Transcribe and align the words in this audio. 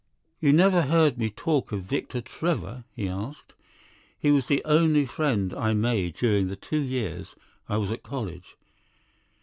"You 0.39 0.51
never 0.51 0.81
heard 0.81 1.19
me 1.19 1.29
talk 1.29 1.71
of 1.71 1.83
Victor 1.83 2.21
Trevor?" 2.21 2.85
he 2.95 3.07
asked. 3.07 3.53
"He 4.17 4.31
was 4.31 4.47
the 4.47 4.65
only 4.65 5.05
friend 5.05 5.53
I 5.53 5.73
made 5.75 6.15
during 6.15 6.47
the 6.47 6.55
two 6.55 6.81
years 6.81 7.35
I 7.69 7.77
was 7.77 7.91
at 7.91 8.01
college. 8.01 8.57